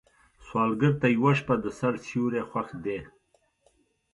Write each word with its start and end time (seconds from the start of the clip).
سوالګر 0.45 0.93
ته 1.01 1.07
یوه 1.15 1.31
شپه 1.39 1.55
د 1.63 1.65
سر 1.79 1.93
سیوری 2.05 2.41
خوښ 2.49 2.69
دی 2.83 2.99